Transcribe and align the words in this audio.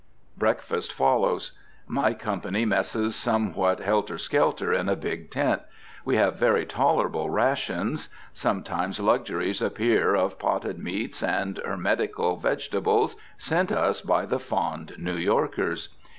Breakfast 0.35 0.91
follows. 0.91 1.51
My 1.85 2.15
company 2.15 2.65
messes 2.65 3.15
somewhat 3.15 3.81
helter 3.81 4.17
skelter 4.17 4.73
in 4.73 4.89
a 4.89 4.95
big 4.95 5.29
tent. 5.29 5.61
We 6.03 6.15
have 6.15 6.37
very 6.37 6.65
tolerable 6.65 7.29
rations. 7.29 8.09
Sometimes 8.33 8.99
luxuries 8.99 9.61
appear 9.61 10.15
of 10.15 10.39
potted 10.39 10.79
meats 10.79 11.21
and 11.21 11.57
hermetical 11.63 12.41
vegetables, 12.41 13.15
sent 13.37 13.71
us 13.71 14.01
by 14.01 14.25
the 14.25 14.39
fond 14.39 14.95
New 14.97 15.17
Yorkers. 15.17 15.89